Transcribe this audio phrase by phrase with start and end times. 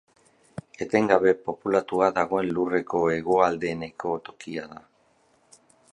[0.85, 4.83] Etengabe populatua dagoen Lurreko hegoaldereneko tokia da.